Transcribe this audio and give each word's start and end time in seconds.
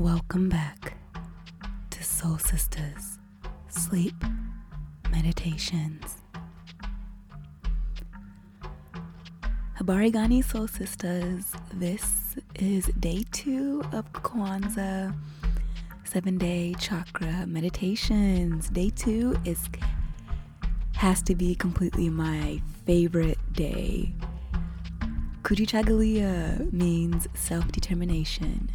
Welcome 0.00 0.48
back 0.48 0.94
to 1.90 2.02
Soul 2.02 2.36
Sistas 2.36 3.18
Sleep 3.68 4.14
Meditations. 5.12 6.22
Habari 9.78 10.10
gani 10.10 10.40
Soul 10.40 10.68
Sisters, 10.68 11.52
this 11.74 12.34
is 12.54 12.86
day 12.98 13.26
two 13.30 13.82
of 13.92 14.10
Kwanzaa 14.14 15.14
seven 16.04 16.38
day 16.38 16.74
chakra 16.78 17.44
meditations. 17.46 18.70
Day 18.70 18.88
two 18.88 19.36
is 19.44 19.68
has 20.94 21.20
to 21.24 21.34
be 21.34 21.54
completely 21.54 22.08
my 22.08 22.62
favorite 22.86 23.38
day. 23.52 24.14
Kujichagulia 25.42 26.72
means 26.72 27.28
self 27.34 27.70
determination. 27.70 28.70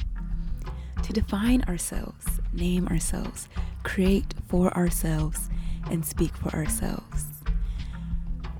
To 1.05 1.13
define 1.13 1.61
ourselves, 1.67 2.25
name 2.51 2.87
ourselves, 2.87 3.47
create 3.83 4.33
for 4.47 4.75
ourselves, 4.75 5.51
and 5.91 6.03
speak 6.03 6.35
for 6.35 6.49
ourselves. 6.55 7.25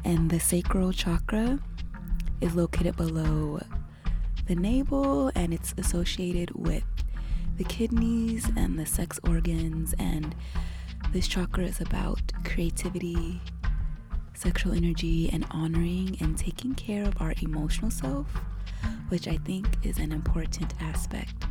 And 0.03 0.29
the 0.29 0.39
sacral 0.39 0.93
chakra 0.93 1.57
is 2.41 2.53
located 2.53 2.97
below 2.97 3.61
the 4.45 4.53
navel 4.53 5.31
and 5.33 5.55
it's 5.55 5.73
associated 5.79 6.51
with 6.51 6.83
the 7.57 7.63
kidneys 7.63 8.47
and 8.55 8.77
the 8.77 8.85
sex 8.85 9.19
organs. 9.27 9.95
And 9.97 10.35
this 11.11 11.27
chakra 11.27 11.63
is 11.63 11.81
about 11.81 12.31
creativity, 12.43 13.41
sexual 14.35 14.73
energy, 14.73 15.31
and 15.33 15.47
honoring 15.49 16.15
and 16.19 16.37
taking 16.37 16.75
care 16.75 17.05
of 17.05 17.19
our 17.19 17.33
emotional 17.41 17.89
self, 17.89 18.27
which 19.09 19.27
I 19.27 19.37
think 19.37 19.67
is 19.83 19.97
an 19.97 20.11
important 20.11 20.75
aspect 20.79 21.47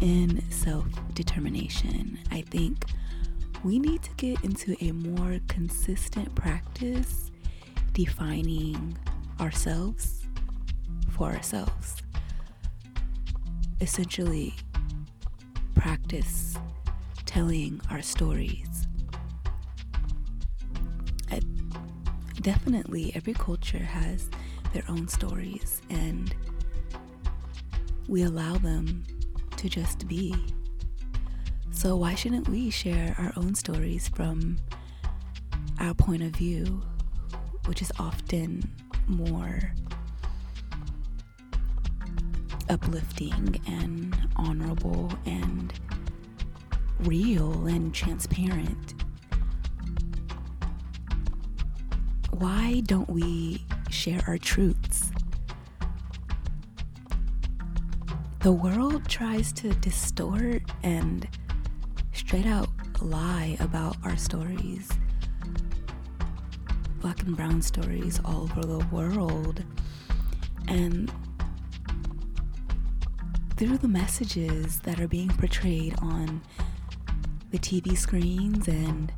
in 0.00 0.42
self 0.50 0.86
determination. 1.14 2.18
I 2.30 2.42
think 2.42 2.84
we 3.64 3.78
need 3.78 4.02
to 4.02 4.10
get 4.16 4.42
into 4.44 4.76
a 4.80 4.92
more 4.92 5.40
consistent 5.48 6.34
practice 6.34 7.30
defining 7.92 8.96
ourselves 9.40 10.26
for 11.10 11.32
ourselves. 11.32 12.02
Essentially, 13.80 14.54
practice 15.74 16.56
telling 17.26 17.80
our 17.90 18.02
stories. 18.02 18.86
I, 21.30 21.40
definitely, 22.40 23.12
every 23.14 23.34
culture 23.34 23.78
has 23.78 24.30
their 24.72 24.84
own 24.88 25.08
stories, 25.08 25.82
and 25.90 26.34
we 28.06 28.22
allow 28.22 28.54
them 28.54 29.04
to 29.58 29.68
just 29.68 30.06
be. 30.06 30.34
So, 31.72 31.96
why 31.96 32.14
shouldn't 32.14 32.48
we 32.48 32.70
share 32.70 33.14
our 33.18 33.32
own 33.36 33.54
stories 33.54 34.08
from 34.08 34.56
our 35.80 35.94
point 35.94 36.22
of 36.22 36.30
view, 36.30 36.82
which 37.66 37.82
is 37.82 37.92
often 37.98 38.62
more 39.06 39.72
uplifting 42.68 43.60
and 43.66 44.16
honorable 44.36 45.12
and 45.26 45.72
real 47.00 47.66
and 47.66 47.92
transparent? 47.92 48.94
Why 52.30 52.80
don't 52.86 53.10
we 53.10 53.64
share 53.90 54.22
our 54.28 54.38
truths? 54.38 54.77
The 58.40 58.52
world 58.52 59.08
tries 59.08 59.52
to 59.54 59.70
distort 59.74 60.62
and 60.84 61.26
straight 62.12 62.46
out 62.46 62.68
lie 63.00 63.56
about 63.58 63.96
our 64.04 64.16
stories. 64.16 64.88
Black 67.00 67.20
and 67.24 67.36
brown 67.36 67.60
stories 67.62 68.20
all 68.24 68.42
over 68.42 68.60
the 68.60 68.86
world. 68.92 69.64
And 70.68 71.12
through 73.56 73.78
the 73.78 73.88
messages 73.88 74.78
that 74.80 75.00
are 75.00 75.08
being 75.08 75.30
portrayed 75.30 75.96
on 76.00 76.40
the 77.50 77.58
TV 77.58 77.98
screens 77.98 78.68
and 78.68 79.12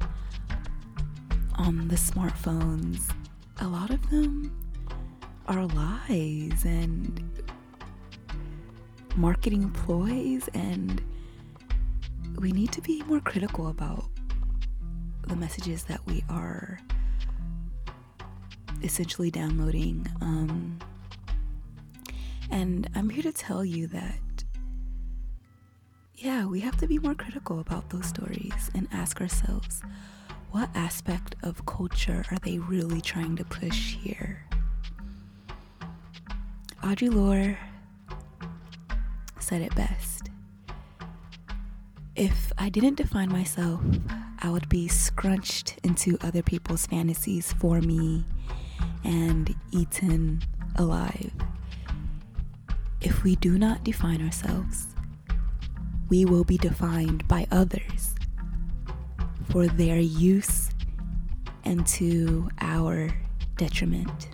on 1.57 1.89
the 1.89 1.97
smartphones, 1.97 3.13
a 3.61 3.67
lot 3.69 3.91
of 3.91 4.09
them 4.09 4.51
are 5.47 5.67
lies 5.67 6.65
and 6.65 7.23
marketing 9.17 9.71
ploys, 9.71 10.49
and 10.55 11.03
we 12.39 12.53
need 12.53 12.73
to 12.73 12.81
be 12.81 13.03
more 13.05 13.21
critical 13.21 13.69
about 13.69 14.05
the 15.27 15.37
messages 15.37 15.85
that 15.85 16.05
we 16.07 16.25
are 16.29 16.81
essentially 18.83 19.31
downloading. 19.31 20.07
Um, 20.21 20.79
and 22.51 22.89
I'm 22.95 23.11
here 23.11 23.23
to 23.23 23.33
tell 23.33 23.65
you 23.65 23.87
that, 23.89 24.45
yeah, 26.17 26.45
we 26.47 26.61
have 26.61 26.77
to 26.79 26.87
be 26.87 26.99
more 26.99 27.15
critical 27.15 27.61
about 27.61 27.91
those 27.91 28.07
stories 28.07 28.71
and 28.75 28.89
ask 28.93 29.21
ourselves 29.21 29.83
what 30.51 30.69
aspect 30.75 31.37
of 31.43 31.65
culture 31.65 32.25
are 32.31 32.39
they 32.39 32.59
really 32.59 33.01
trying 33.01 33.37
to 33.37 33.45
push 33.45 33.95
here? 33.95 34.45
Audre 36.83 37.15
Lorde 37.15 37.57
said 39.51 39.63
it 39.63 39.75
best. 39.75 40.31
If 42.15 42.53
I 42.57 42.69
didn't 42.69 42.95
define 42.95 43.31
myself, 43.31 43.81
I 44.39 44.49
would 44.49 44.69
be 44.69 44.87
scrunched 44.87 45.77
into 45.83 46.17
other 46.21 46.41
people's 46.41 46.87
fantasies 46.87 47.53
for 47.55 47.81
me 47.81 48.25
and 49.03 49.53
eaten 49.73 50.41
alive. 50.77 51.33
If 53.01 53.25
we 53.25 53.35
do 53.35 53.59
not 53.59 53.83
define 53.83 54.25
ourselves, 54.25 54.95
we 56.09 56.25
will 56.25 56.45
be 56.45 56.57
defined 56.57 57.27
by 57.27 57.49
others 57.51 58.15
for 59.51 59.67
their 59.67 59.99
use 59.99 60.71
and 61.65 61.85
to 61.89 62.49
our 62.61 63.11
detriment. 63.57 64.29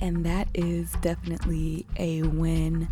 And 0.00 0.24
that 0.26 0.48
is 0.54 0.92
definitely 1.00 1.86
a 1.96 2.22
win 2.22 2.88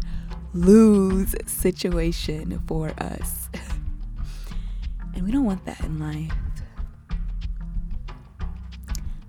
lose 0.54 1.34
situation 1.46 2.62
for 2.66 2.92
us. 2.98 3.50
and 5.14 5.24
we 5.24 5.32
don't 5.32 5.44
want 5.44 5.64
that 5.66 5.80
in 5.80 5.98
life. 5.98 6.32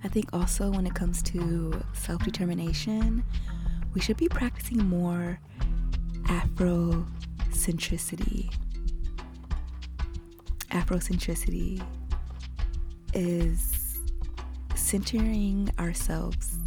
I 0.03 0.07
think 0.07 0.29
also 0.31 0.71
when 0.71 0.85
it 0.85 0.93
comes 0.93 1.23
to 1.23 1.83
self 1.93 2.23
determination, 2.23 3.23
we 3.93 4.01
should 4.01 4.17
be 4.17 4.29
practicing 4.29 4.85
more 4.85 5.39
Afrocentricity. 6.25 8.53
Afrocentricity 10.69 11.83
is 13.13 13.97
centering 14.75 15.71
ourselves 15.79 16.57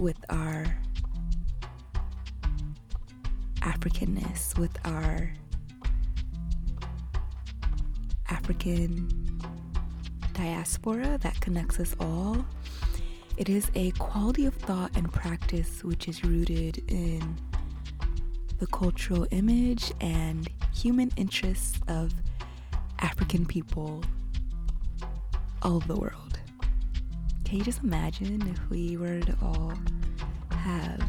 with 0.00 0.18
our 0.30 0.64
Africanness, 3.60 4.58
with 4.58 4.76
our 4.86 5.30
African 8.28 9.08
diaspora 10.32 11.18
that 11.18 11.38
connects 11.40 11.78
us 11.78 11.94
all. 12.00 12.44
It 13.36 13.48
is 13.48 13.70
a 13.74 13.90
quality 13.92 14.46
of 14.46 14.54
thought 14.54 14.96
and 14.96 15.12
practice 15.12 15.84
which 15.84 16.08
is 16.08 16.24
rooted 16.24 16.82
in 16.88 17.38
the 18.58 18.66
cultural 18.66 19.26
image 19.30 19.92
and 20.00 20.48
human 20.74 21.10
interests 21.16 21.78
of 21.88 22.12
African 23.00 23.44
people 23.44 24.02
all 25.62 25.76
over 25.76 25.86
the 25.86 25.96
world. 25.96 26.09
Can 27.50 27.58
you 27.58 27.64
just 27.64 27.82
imagine 27.82 28.48
if 28.48 28.70
we 28.70 28.96
were 28.96 29.18
to 29.18 29.36
all 29.42 29.72
have 30.52 31.02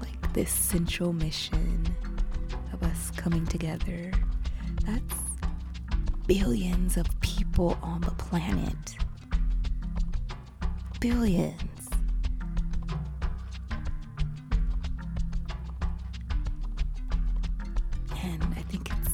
like 0.00 0.32
this 0.34 0.52
central 0.52 1.12
mission 1.12 1.84
of 2.72 2.80
us 2.84 3.10
coming 3.16 3.44
together? 3.44 4.12
That's 4.86 5.16
billions 6.28 6.96
of 6.96 7.08
people 7.22 7.76
on 7.82 8.02
the 8.02 8.12
planet. 8.12 8.96
Billions. 11.00 11.88
And 18.22 18.44
I 18.56 18.62
think 18.70 18.92
it's 18.92 19.10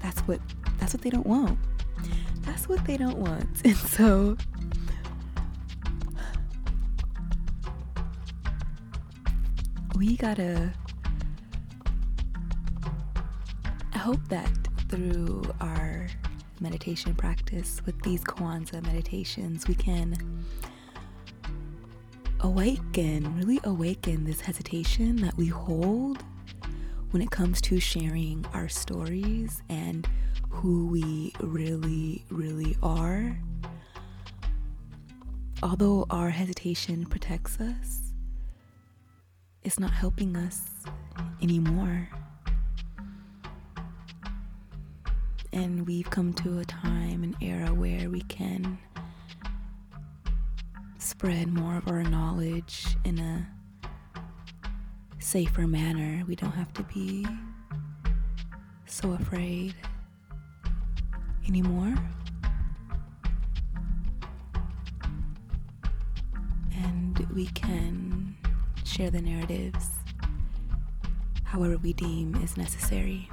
that's 0.00 0.18
what 0.22 0.40
that's 0.80 0.94
what 0.94 1.00
they 1.00 1.10
don't 1.10 1.28
want 1.28 1.56
that's 2.48 2.68
what 2.68 2.84
they 2.86 2.96
don't 2.96 3.18
want. 3.18 3.46
And 3.64 3.76
so 3.76 4.36
we 9.96 10.16
gotta 10.16 10.72
I 13.92 13.98
hope 13.98 14.20
that 14.28 14.50
through 14.88 15.42
our 15.60 16.06
meditation 16.60 17.14
practice 17.14 17.82
with 17.84 18.00
these 18.02 18.24
Kwanzaa 18.24 18.82
meditations, 18.82 19.68
we 19.68 19.74
can 19.74 20.16
awaken, 22.40 23.36
really 23.36 23.60
awaken 23.64 24.24
this 24.24 24.40
hesitation 24.40 25.16
that 25.16 25.36
we 25.36 25.48
hold 25.48 26.22
when 27.10 27.22
it 27.22 27.30
comes 27.30 27.60
to 27.62 27.80
sharing 27.80 28.46
our 28.54 28.68
stories 28.68 29.62
and 29.68 30.08
who 30.50 30.86
we 30.88 31.32
really, 31.40 32.24
really 32.30 32.76
are. 32.82 33.38
Although 35.62 36.06
our 36.10 36.30
hesitation 36.30 37.06
protects 37.06 37.60
us, 37.60 38.12
it's 39.62 39.78
not 39.78 39.90
helping 39.90 40.36
us 40.36 40.70
anymore. 41.42 42.08
And 45.52 45.86
we've 45.86 46.08
come 46.08 46.32
to 46.34 46.60
a 46.60 46.64
time, 46.64 47.22
an 47.24 47.36
era 47.40 47.74
where 47.74 48.08
we 48.08 48.20
can 48.22 48.78
spread 50.98 51.52
more 51.52 51.76
of 51.76 51.88
our 51.88 52.04
knowledge 52.04 52.86
in 53.04 53.18
a 53.18 53.48
safer 55.18 55.66
manner. 55.66 56.24
We 56.26 56.36
don't 56.36 56.52
have 56.52 56.72
to 56.74 56.82
be 56.84 57.26
so 58.86 59.12
afraid 59.12 59.74
anymore. 61.48 61.94
And 66.74 67.18
we 67.34 67.46
can 67.46 68.36
share 68.84 69.10
the 69.10 69.20
narratives 69.22 69.86
however 71.44 71.78
we 71.78 71.92
deem 71.92 72.34
is 72.36 72.56
necessary. 72.56 73.28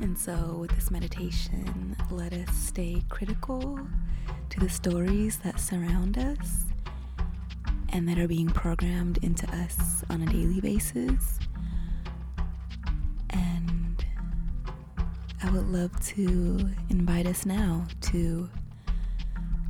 And 0.00 0.18
so, 0.18 0.58
with 0.60 0.70
this 0.72 0.90
meditation, 0.90 1.96
let 2.10 2.32
us 2.32 2.54
stay 2.54 3.02
critical 3.08 3.78
to 4.50 4.60
the 4.60 4.68
stories 4.68 5.38
that 5.38 5.58
surround 5.58 6.18
us 6.18 6.64
and 7.90 8.08
that 8.08 8.18
are 8.18 8.28
being 8.28 8.48
programmed 8.48 9.18
into 9.22 9.48
us 9.56 10.04
on 10.10 10.22
a 10.22 10.26
daily 10.26 10.60
basis. 10.60 11.38
Love 15.74 16.00
to 16.00 16.70
invite 16.88 17.26
us 17.26 17.44
now 17.44 17.84
to 18.00 18.48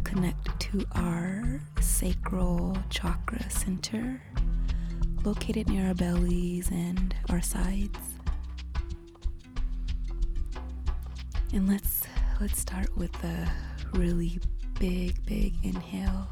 connect 0.02 0.60
to 0.60 0.84
our 0.92 1.58
sacral 1.80 2.76
chakra 2.90 3.48
center 3.48 4.20
located 5.24 5.66
near 5.66 5.86
our 5.86 5.94
bellies 5.94 6.70
and 6.70 7.14
our 7.30 7.40
sides. 7.40 7.98
And 11.54 11.66
let's 11.66 12.02
let's 12.38 12.60
start 12.60 12.94
with 12.98 13.24
a 13.24 13.50
really 13.94 14.38
big 14.78 15.24
big 15.24 15.54
inhale. 15.62 16.28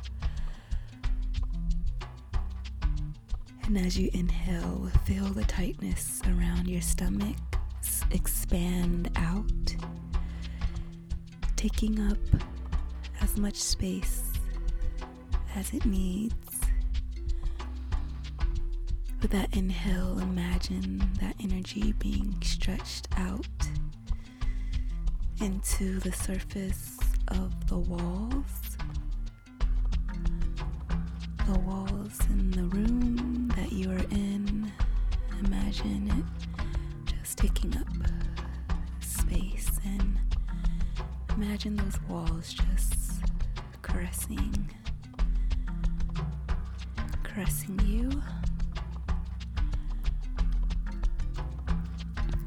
And 3.65 3.79
as 3.79 3.99
you 3.99 4.11
inhale, 4.13 4.91
feel 5.07 5.25
the 5.29 5.45
tightness 5.45 6.21
around 6.27 6.69
your 6.69 6.83
stomach 6.83 7.37
expand 8.13 9.11
out, 9.17 9.77
taking 11.57 11.99
up 12.11 12.19
as 13.21 13.37
much 13.37 13.57
space 13.57 14.23
as 15.55 15.73
it 15.73 15.85
needs. 15.87 16.35
With 19.21 19.31
that 19.31 19.57
inhale, 19.57 20.19
imagine 20.19 20.99
that 21.21 21.37
energy 21.41 21.93
being 21.99 22.35
stretched 22.43 23.09
out 23.17 23.47
into 25.41 26.01
the 26.01 26.13
surface 26.13 26.99
of 27.29 27.69
the 27.69 27.79
walls, 27.79 28.77
the 31.47 31.59
walls 31.61 32.19
in 32.31 32.51
the 32.51 32.65
room 32.65 33.53
that 33.57 33.73
you 33.73 33.91
are 33.91 34.07
in. 34.11 34.73
Imagine 35.45 36.09
it 36.09 36.52
taking 37.35 37.77
up 37.77 37.87
space 39.01 39.71
and 39.85 40.19
imagine 41.37 41.77
those 41.77 42.01
walls 42.09 42.53
just 42.55 43.21
caressing, 43.83 44.71
caressing 47.23 47.79
you. 47.87 48.23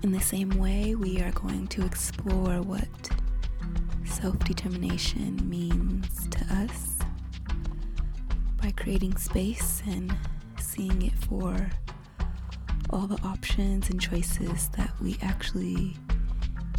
In 0.03 0.11
the 0.11 0.21
same 0.21 0.49
way, 0.59 0.95
we 0.95 1.19
are 1.21 1.31
going 1.31 1.67
to 1.67 1.83
explore 1.85 2.61
what 2.61 3.09
self 4.05 4.37
determination 4.39 5.37
means 5.49 6.27
to 6.29 6.39
us 6.55 6.99
by 8.61 8.71
creating 8.71 9.17
space 9.17 9.81
and 9.87 10.15
seeing 10.59 11.01
it 11.01 11.17
for 11.17 11.69
all 12.95 13.07
the 13.07 13.21
options 13.23 13.89
and 13.89 13.99
choices 13.99 14.69
that 14.69 14.91
we 15.01 15.17
actually 15.21 15.95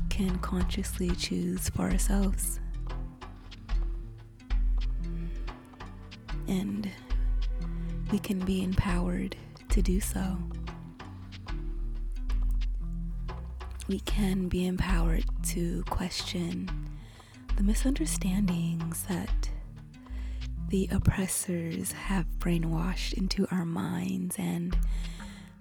can 0.09 0.39
consciously 0.39 1.11
choose 1.11 1.69
for 1.69 1.83
ourselves. 1.83 2.59
And 6.49 6.91
we 8.11 8.19
can 8.19 8.39
be 8.39 8.63
empowered 8.63 9.37
to 9.69 9.83
do 9.83 10.01
so. 10.01 10.39
we 13.89 14.01
can 14.01 14.49
be 14.49 14.67
empowered 14.67 15.25
to 15.45 15.83
question 15.85 16.69
the 17.57 17.63
misunderstandings 17.63 19.05
that 19.05 19.51
the 20.69 20.89
oppressors 20.91 21.93
have 21.93 22.27
brainwashed 22.39 23.15
into 23.15 23.47
our 23.53 23.65
minds 23.65 24.35
and 24.39 24.77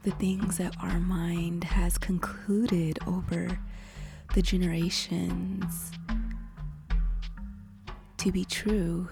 the 0.06 0.12
things 0.12 0.60
that 0.60 0.72
our 0.84 1.00
mind 1.00 1.64
has 1.64 1.98
concluded 1.98 3.00
over 3.08 3.48
the 4.36 4.42
generations 4.42 5.92
to 8.18 8.32
be 8.32 8.46
true 8.46 9.10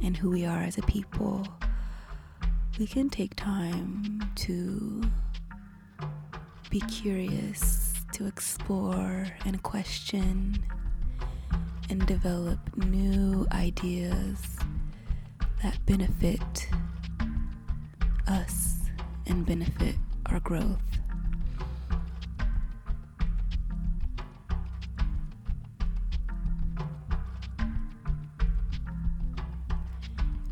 and 0.00 0.16
who 0.16 0.30
we 0.30 0.46
are 0.46 0.62
as 0.62 0.78
a 0.78 0.82
people, 0.82 1.44
we 2.78 2.86
can 2.86 3.10
take 3.10 3.34
time 3.34 4.30
to 4.36 5.02
be 6.70 6.78
curious 6.82 7.94
to 8.12 8.24
explore 8.28 9.26
and 9.44 9.60
question 9.64 10.56
and 11.90 12.06
develop 12.06 12.60
new 12.76 13.44
ideas 13.50 14.56
that 15.64 15.84
benefit 15.84 16.68
us 18.28 18.76
and 19.26 19.44
benefit 19.44 19.96
our 20.30 20.40
growth. 20.40 20.78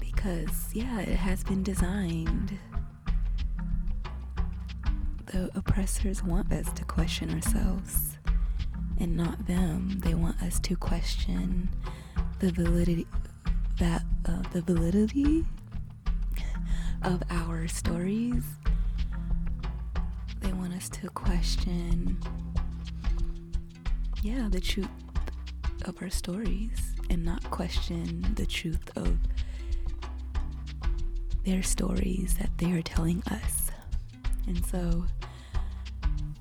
Because, 0.00 0.74
yeah, 0.74 1.00
it 1.00 1.16
has 1.16 1.44
been 1.44 1.62
designed 1.62 2.58
the 5.26 5.50
oppressors 5.54 6.22
want 6.22 6.52
us 6.52 6.72
to 6.72 6.84
question 6.84 7.32
ourselves 7.34 8.18
and 8.98 9.16
not 9.16 9.46
them. 9.46 10.00
They 10.02 10.14
want 10.14 10.40
us 10.42 10.58
to 10.60 10.76
question 10.76 11.68
the 12.38 12.52
validity 12.52 13.06
that 13.78 14.02
uh, 14.24 14.42
the 14.52 14.62
validity 14.62 15.44
of 17.02 17.22
our 17.30 17.68
stories. 17.68 18.44
Us 20.76 20.90
to 20.90 21.08
question 21.08 22.18
yeah, 24.22 24.46
the 24.50 24.60
truth 24.60 24.88
of 25.86 25.96
our 26.02 26.10
stories 26.10 26.94
and 27.08 27.24
not 27.24 27.42
question 27.50 28.34
the 28.34 28.44
truth 28.44 28.90
of 28.94 29.16
their 31.44 31.62
stories 31.62 32.34
that 32.34 32.50
they 32.58 32.72
are 32.72 32.82
telling 32.82 33.22
us. 33.30 33.70
And 34.46 34.66
so 34.66 35.06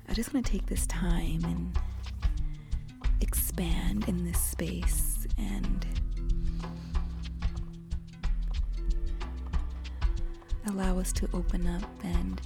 I 0.06 0.12
just 0.12 0.34
want 0.34 0.44
to 0.44 0.52
take 0.52 0.66
this 0.66 0.86
time 0.86 1.42
and 1.44 1.78
expand 3.22 4.06
in 4.06 4.24
this 4.24 4.40
space 4.40 5.26
and 5.38 5.86
allow 10.66 10.98
us 10.98 11.10
to 11.14 11.28
open 11.32 11.66
up 11.66 12.04
and 12.04 12.38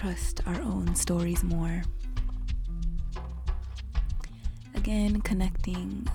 trust 0.00 0.40
our 0.46 0.58
own 0.62 0.94
stories 0.94 1.44
more. 1.44 1.82
Again, 4.74 5.20
connecting 5.20 6.08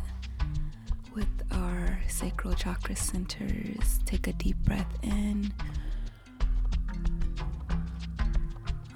with 1.14 1.28
our 1.52 2.02
sacral 2.08 2.56
chakra 2.56 2.96
centers. 2.96 4.00
Take 4.04 4.26
a 4.26 4.34
deep 4.34 4.58
breath 4.64 4.92
in, 5.04 5.54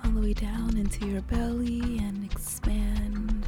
all 0.03 0.09
the 0.09 0.21
way 0.21 0.33
down 0.33 0.75
into 0.75 1.05
your 1.05 1.21
belly, 1.21 1.99
and 1.99 2.25
expand. 2.25 3.47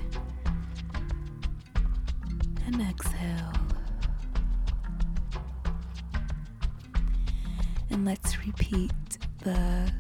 And 2.67 2.81
exhale. 2.83 3.53
And 7.89 8.05
let's 8.05 8.38
repeat 8.45 8.91
the 9.39 9.91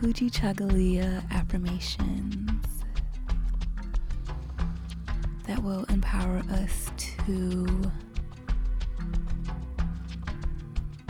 Kujichagulia 0.00 1.22
affirmations 1.30 2.60
that 5.46 5.62
will 5.62 5.84
empower 5.88 6.42
us 6.50 6.90
to 6.98 7.66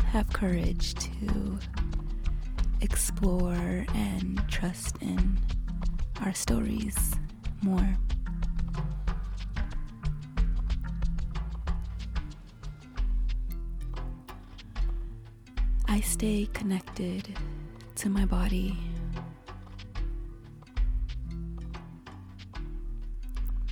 have 0.05 0.33
courage 0.33 0.95
to 0.95 1.59
explore 2.81 3.85
and 3.93 4.41
trust 4.49 5.03
in 5.03 5.37
our 6.25 6.33
stories 6.33 7.17
more. 7.63 7.99
I 15.89 16.01
stay 16.01 16.49
connected 16.53 17.37
to 17.97 18.11
my 18.11 18.27
body. 18.27 18.77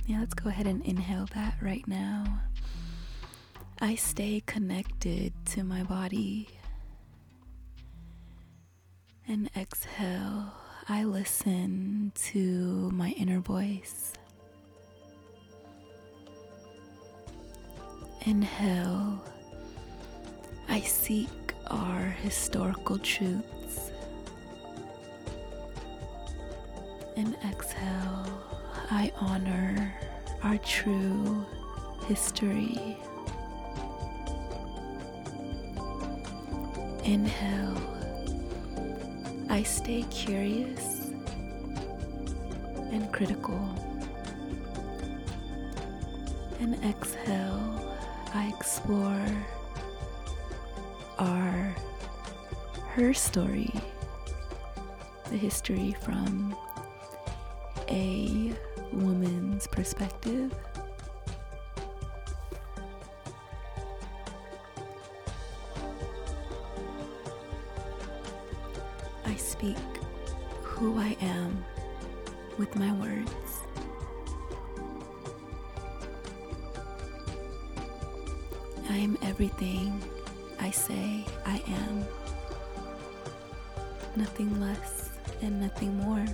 Yeah, 0.07 0.19
let's 0.19 0.33
go 0.33 0.49
ahead 0.49 0.65
and 0.65 0.83
inhale 0.83 1.27
that 1.35 1.55
right 1.61 1.87
now. 1.87 2.41
I 3.79 3.95
stay 3.95 4.41
connected 4.47 5.31
to 5.53 5.63
my 5.63 5.83
body. 5.83 6.47
And 9.27 9.49
exhale, 9.55 10.53
I 10.89 11.03
listen 11.03 12.11
to 12.31 12.89
my 12.91 13.09
inner 13.11 13.41
voice. 13.41 14.13
Inhale, 18.25 19.23
I 20.67 20.79
seek 20.81 21.29
our 21.67 22.01
historical 22.23 22.97
truths. 22.97 23.54
And 27.17 27.35
exhale, 27.49 28.25
I 28.91 29.11
honor 29.19 29.93
our 30.43 30.57
true 30.59 31.45
history. 32.07 32.97
Inhale, 37.03 37.77
I 39.49 39.63
stay 39.63 40.03
curious 40.09 41.11
and 42.91 43.11
critical. 43.13 43.59
And 46.59 46.75
exhale, 46.83 47.95
I 48.33 48.53
explore 48.57 49.25
our 51.17 51.75
her 52.89 53.13
story, 53.13 53.73
the 55.29 55.37
history 55.37 55.95
from 56.01 56.55
a 57.95 58.51
woman's 58.91 59.67
perspective. 59.67 60.53
I 69.25 69.35
speak 69.35 69.77
who 70.61 70.99
I 70.99 71.15
am 71.21 71.63
with 72.59 72.75
my 72.75 72.91
words. 72.93 73.31
I 78.89 78.97
am 78.97 79.17
everything 79.23 80.03
I 80.59 80.69
say 80.69 81.25
I 81.45 81.63
am. 81.67 82.05
Nothing 84.17 84.59
less 84.59 85.09
and 85.41 85.61
nothing 85.61 85.95
more. 85.97 86.25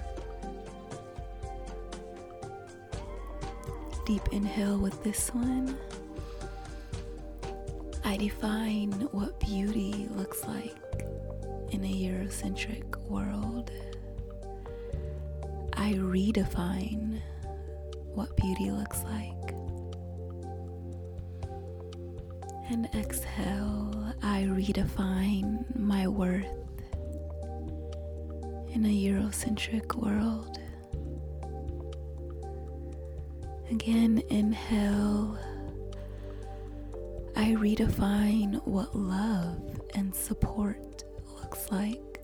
Deep 4.11 4.27
inhale 4.33 4.77
with 4.77 5.01
this 5.05 5.29
one. 5.29 5.77
I 8.03 8.17
define 8.17 8.91
what 9.13 9.39
beauty 9.39 10.09
looks 10.11 10.43
like 10.45 11.05
in 11.69 11.85
a 11.85 11.87
Eurocentric 11.87 12.97
world. 13.07 13.71
I 15.75 15.93
redefine 15.93 17.21
what 18.13 18.35
beauty 18.35 18.69
looks 18.69 19.01
like. 19.03 19.53
And 22.69 22.89
exhale, 22.93 24.13
I 24.21 24.41
redefine 24.41 25.63
my 25.79 26.09
worth 26.09 26.43
in 28.73 28.85
a 28.85 28.89
Eurocentric 28.89 29.95
world. 29.95 30.60
Again, 33.71 34.21
inhale. 34.27 35.37
I 37.37 37.51
redefine 37.51 38.61
what 38.67 38.93
love 38.93 39.81
and 39.95 40.13
support 40.13 41.05
looks 41.41 41.71
like 41.71 42.21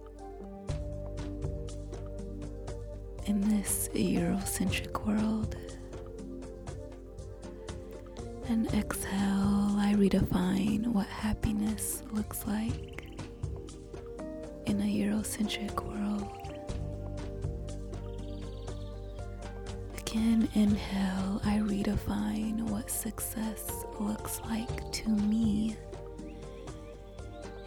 in 3.28 3.40
this 3.40 3.90
Eurocentric 3.94 5.08
world. 5.08 5.56
And 8.50 8.68
exhale, 8.74 9.76
I 9.80 9.94
redefine 9.98 10.88
what 10.88 11.08
happiness 11.08 12.04
looks 12.12 12.46
like 12.46 13.08
in 14.66 14.82
a 14.82 14.84
Eurocentric 14.84 15.82
world. 15.86 16.47
Again, 20.18 20.50
inhale, 20.56 21.40
I 21.46 21.60
redefine 21.60 22.62
what 22.72 22.90
success 22.90 23.86
looks 24.00 24.42
like 24.46 24.92
to 24.94 25.10
me 25.10 25.78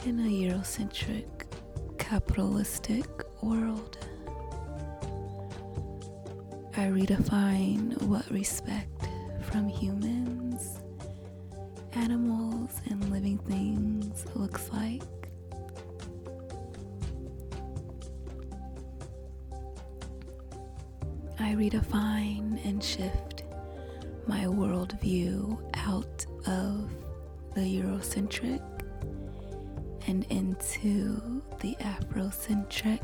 in 0.05 0.19
a 0.19 0.29
Eurocentric 0.29 1.27
capitalistic 1.97 3.07
world. 3.41 3.99
I 6.77 6.87
redefine 6.87 8.03
what 8.03 8.29
respect 8.33 9.07
from 9.43 9.69
humans, 9.69 10.81
animals, 11.93 12.81
and 12.91 13.13
living 13.13 13.39
things 13.39 14.27
looks 14.35 14.69
like. 14.73 15.20
I 21.51 21.55
redefine 21.55 22.65
and 22.65 22.81
shift 22.81 23.43
my 24.29 24.45
worldview 24.45 25.61
out 25.75 26.25
of 26.47 26.89
the 27.57 27.61
Eurocentric 27.63 28.63
and 30.07 30.25
into 30.31 31.43
the 31.59 31.75
Afrocentric. 31.81 33.01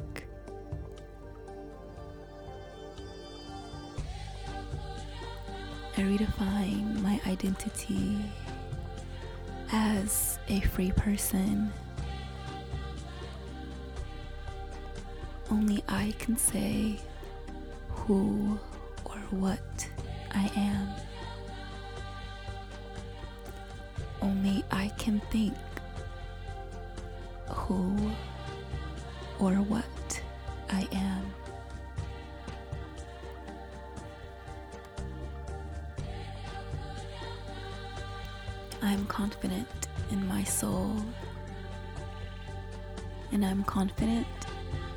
I 5.97 6.03
redefine 6.03 7.03
my 7.03 7.21
identity 7.27 8.17
as 9.73 10.39
a 10.47 10.61
free 10.61 10.93
person. 10.93 11.73
Only 15.51 15.83
I 15.89 16.15
can 16.21 16.37
say 16.37 17.01
who 18.07 18.59
or 19.05 19.19
what 19.31 19.89
I 20.33 20.51
am. 20.57 20.89
Only 24.23 24.65
I 24.71 24.89
can 24.97 25.21
think 25.31 25.55
who 27.49 27.97
or 29.41 29.55
what 29.55 30.23
I 30.71 30.87
am. 30.93 31.35
I'm 38.83 39.05
confident 39.07 39.89
in 40.13 40.27
my 40.29 40.45
soul, 40.45 40.95
and 43.33 43.45
I'm 43.45 43.65
confident 43.65 44.27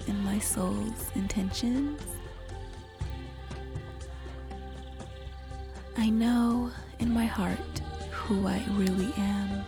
in 0.07 0.23
my 0.23 0.37
soul's 0.37 1.11
intentions. 1.15 2.18
I 6.09 6.11
know 6.11 6.71
in 6.97 7.13
my 7.13 7.27
heart 7.27 7.81
who 8.09 8.47
I 8.47 8.65
really 8.71 9.13
am. 9.15 9.63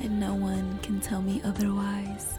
And 0.00 0.20
no 0.20 0.34
one 0.34 0.78
can 0.82 1.00
tell 1.00 1.22
me 1.22 1.40
otherwise. 1.42 2.38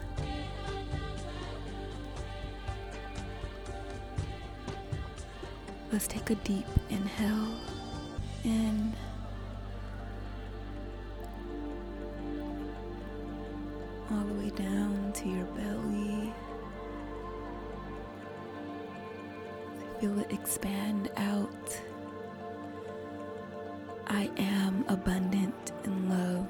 Let's 5.90 6.06
take 6.06 6.30
a 6.30 6.36
deep 6.36 6.64
inhale 6.90 7.56
in. 8.44 8.94
All 14.12 14.24
the 14.26 14.34
way 14.34 14.50
down 14.50 15.12
to 15.12 15.28
your 15.28 15.46
belly. 15.46 16.32
Feel 20.06 20.20
it 20.20 20.30
expand 20.30 21.10
out. 21.16 21.80
I 24.06 24.30
am 24.36 24.84
abundant 24.86 25.72
in 25.82 26.08
love. 26.08 26.46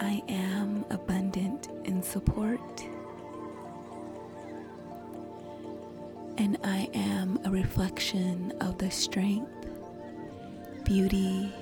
I 0.00 0.22
am 0.26 0.86
abundant 0.88 1.68
in 1.84 2.02
support. 2.02 2.82
And 6.38 6.56
I 6.64 6.88
am 6.94 7.38
a 7.44 7.50
reflection 7.50 8.54
of 8.62 8.78
the 8.78 8.90
strength, 8.90 9.68
beauty, 10.84 11.52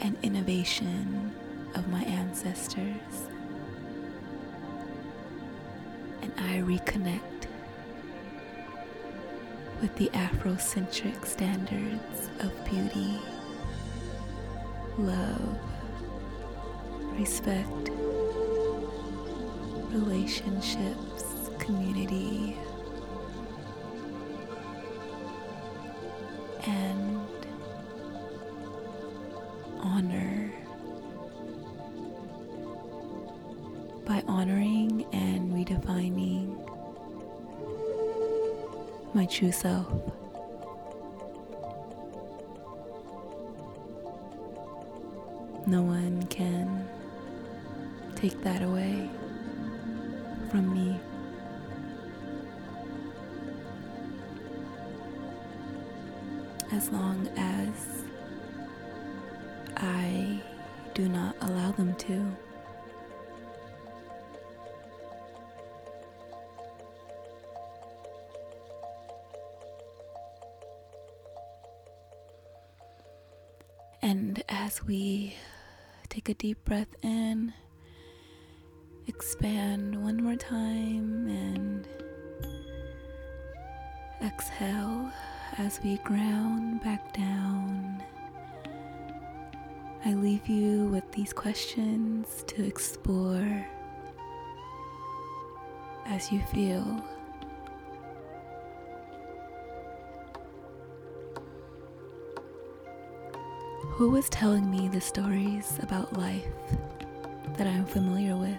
and 0.00 0.16
innovation 0.22 1.34
of 1.74 1.86
my 1.88 2.02
ancestors. 2.04 3.28
And 6.22 6.32
I 6.38 6.62
reconnect 6.62 7.31
with 9.82 9.94
the 9.96 10.08
Afrocentric 10.10 11.26
standards 11.26 12.30
of 12.38 12.52
beauty, 12.64 13.18
love, 14.96 15.58
respect, 17.18 17.90
relationships, 19.90 21.50
community, 21.58 22.56
and 26.64 27.26
honor. 29.80 30.52
By 34.06 34.22
honoring 34.28 35.06
and 35.12 35.52
redefining 35.52 36.61
my 39.14 39.26
true 39.26 39.52
self. 39.52 39.86
No 45.66 45.82
one 45.82 46.26
can 46.28 46.88
take 48.14 48.42
that 48.42 48.62
away 48.62 49.08
from 50.50 50.72
me. 50.72 50.98
As 56.72 56.90
long 56.90 57.28
as 57.36 58.04
I 59.76 60.40
do 60.94 61.08
not 61.08 61.36
allow 61.42 61.70
them 61.72 61.94
to. 61.96 62.51
We 74.86 75.34
take 76.08 76.28
a 76.28 76.34
deep 76.34 76.64
breath 76.64 76.94
in, 77.02 77.52
expand 79.06 80.02
one 80.02 80.22
more 80.22 80.36
time, 80.36 81.28
and 81.28 81.88
exhale 84.24 85.10
as 85.58 85.80
we 85.84 85.96
ground 85.98 86.82
back 86.82 87.12
down. 87.12 88.02
I 90.04 90.14
leave 90.14 90.48
you 90.48 90.86
with 90.86 91.10
these 91.12 91.32
questions 91.32 92.44
to 92.48 92.64
explore 92.64 93.66
as 96.06 96.32
you 96.32 96.40
feel. 96.52 97.04
Who 103.96 104.08
was 104.08 104.28
telling 104.30 104.70
me 104.70 104.88
the 104.88 105.02
stories 105.02 105.78
about 105.82 106.18
life 106.18 106.46
that 107.58 107.66
I'm 107.66 107.84
familiar 107.84 108.34
with? 108.34 108.56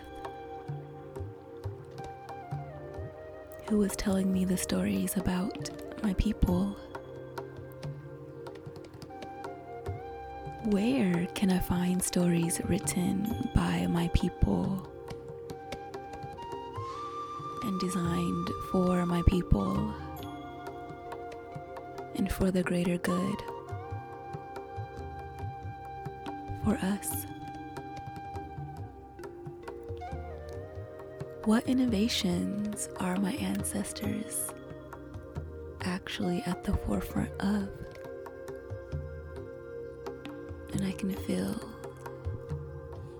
Who 3.67 3.79
was 3.79 3.95
telling 3.95 4.31
me 4.31 4.45
the 4.45 4.55
stories 4.55 5.17
about 5.17 5.71
my 6.03 6.13
people? 6.13 6.77
Where 10.65 11.25
can 11.33 11.51
I 11.51 11.59
find 11.59 12.01
stories 12.01 12.61
written 12.65 13.49
by 13.55 13.87
my 13.87 14.09
people 14.13 14.87
and 17.63 17.79
designed 17.79 18.49
for 18.71 19.03
my 19.07 19.23
people 19.25 19.93
and 22.15 22.31
for 22.31 22.51
the 22.51 22.61
greater 22.61 22.99
good? 22.99 23.52
For 26.63 26.75
us. 26.77 27.25
What 31.45 31.67
innovations 31.67 32.87
are 33.01 33.17
my 33.17 33.33
ancestors 33.33 34.49
actually 35.81 36.41
at 36.45 36.63
the 36.63 36.71
forefront 36.71 37.31
of? 37.41 37.67
And 40.71 40.85
I 40.85 40.93
can 40.93 41.13
feel 41.13 41.59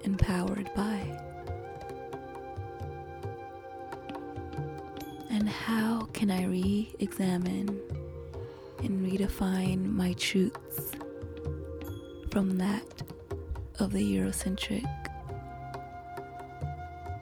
empowered 0.04 0.70
by. 0.74 1.20
And 5.30 5.50
how 5.50 6.08
can 6.14 6.32
I 6.32 6.46
re 6.46 6.94
examine 7.00 7.78
and 8.80 9.06
redefine 9.06 9.92
my 9.92 10.14
truths 10.14 10.92
from 12.32 12.58
that 12.58 12.93
of 13.80 13.92
the 13.92 14.16
Eurocentric 14.16 14.86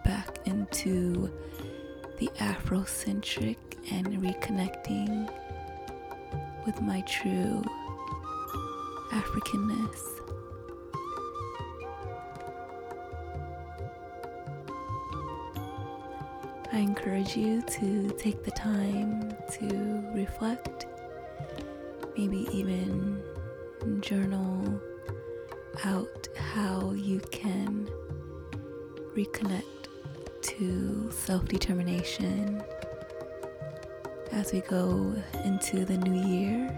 back 0.03 0.39
into 0.45 1.31
the 2.19 2.27
Afrocentric 2.37 3.57
and 3.91 4.07
reconnecting 4.21 5.29
with 6.65 6.81
my 6.81 7.01
true 7.01 7.63
Africanness. 9.11 10.21
I 16.73 16.77
encourage 16.77 17.35
you 17.35 17.61
to 17.63 18.09
take 18.17 18.43
the 18.43 18.51
time 18.51 19.35
to 19.53 20.03
reflect, 20.13 20.85
maybe 22.17 22.47
even 22.53 23.21
journal 23.99 24.79
out 25.85 26.27
how 26.35 26.91
you 26.91 27.19
can 27.31 27.89
reconnect 29.15 29.63
to 30.41 31.09
self 31.11 31.45
determination 31.45 32.63
as 34.31 34.53
we 34.53 34.61
go 34.61 35.13
into 35.43 35.85
the 35.85 35.97
new 35.97 36.27
year 36.27 36.69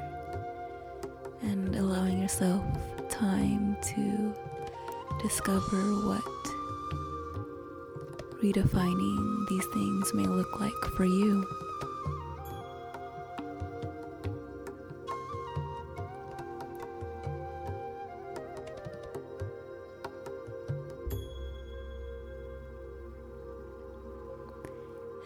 and 1.41 1.75
allowing 1.75 2.21
yourself 2.21 2.63
time 3.09 3.77
to 3.81 4.33
discover 5.21 5.81
what 6.07 6.23
redefining 8.43 9.47
these 9.49 9.65
things 9.73 10.13
may 10.13 10.25
look 10.25 10.59
like 10.59 10.73
for 10.97 11.05
you. 11.05 11.47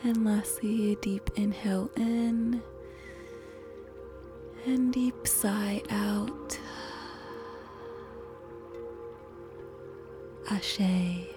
And 0.07 0.23
lastly, 0.23 0.93
a 0.93 0.95
deep 0.95 1.29
inhale 1.35 1.91
in 1.97 2.61
and 4.65 4.93
deep 4.93 5.27
sigh 5.27 5.83
out. 5.89 6.57
Ashe. 10.49 11.36